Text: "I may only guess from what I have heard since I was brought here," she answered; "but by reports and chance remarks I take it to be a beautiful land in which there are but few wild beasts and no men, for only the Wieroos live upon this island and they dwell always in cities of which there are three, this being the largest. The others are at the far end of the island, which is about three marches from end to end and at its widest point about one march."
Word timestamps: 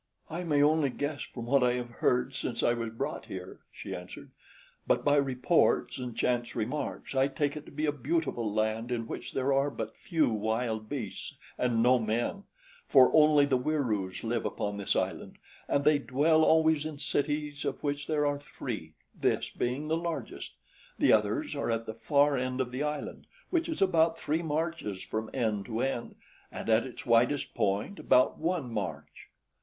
"I 0.31 0.43
may 0.43 0.63
only 0.63 0.89
guess 0.89 1.21
from 1.21 1.45
what 1.45 1.61
I 1.61 1.73
have 1.73 1.91
heard 1.91 2.33
since 2.33 2.63
I 2.63 2.73
was 2.73 2.89
brought 2.89 3.25
here," 3.27 3.59
she 3.71 3.93
answered; 3.93 4.31
"but 4.87 5.05
by 5.05 5.15
reports 5.15 5.99
and 5.99 6.17
chance 6.17 6.55
remarks 6.55 7.13
I 7.13 7.27
take 7.27 7.55
it 7.55 7.67
to 7.67 7.71
be 7.71 7.85
a 7.85 7.91
beautiful 7.91 8.51
land 8.51 8.91
in 8.91 9.05
which 9.05 9.33
there 9.33 9.53
are 9.53 9.69
but 9.69 9.95
few 9.95 10.27
wild 10.31 10.89
beasts 10.89 11.35
and 11.55 11.83
no 11.83 11.99
men, 11.99 12.45
for 12.87 13.11
only 13.15 13.45
the 13.45 13.59
Wieroos 13.59 14.23
live 14.23 14.43
upon 14.43 14.77
this 14.77 14.95
island 14.95 15.37
and 15.67 15.83
they 15.83 15.99
dwell 15.99 16.43
always 16.43 16.83
in 16.83 16.97
cities 16.97 17.63
of 17.63 17.83
which 17.83 18.07
there 18.07 18.25
are 18.25 18.39
three, 18.39 18.95
this 19.13 19.51
being 19.51 19.87
the 19.87 19.95
largest. 19.97 20.53
The 20.97 21.13
others 21.13 21.55
are 21.55 21.69
at 21.69 21.85
the 21.85 21.93
far 21.93 22.35
end 22.35 22.59
of 22.59 22.71
the 22.71 22.81
island, 22.81 23.27
which 23.51 23.69
is 23.69 23.83
about 23.83 24.17
three 24.17 24.41
marches 24.41 25.03
from 25.03 25.29
end 25.31 25.67
to 25.67 25.81
end 25.81 26.15
and 26.51 26.67
at 26.71 26.87
its 26.87 27.05
widest 27.05 27.53
point 27.53 27.99
about 27.99 28.39
one 28.39 28.73
march." 28.73 29.27